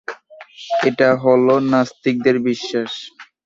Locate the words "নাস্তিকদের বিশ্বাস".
1.71-2.91